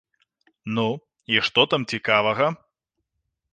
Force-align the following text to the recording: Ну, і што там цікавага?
Ну, 0.77 0.85
і 1.35 1.37
што 1.49 1.67
там 1.73 1.81
цікавага? 1.97 2.47